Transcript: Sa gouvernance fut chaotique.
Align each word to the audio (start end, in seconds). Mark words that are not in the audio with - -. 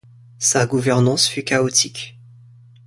Sa 0.39 0.65
gouvernance 0.65 1.27
fut 1.27 1.43
chaotique. 1.43 2.17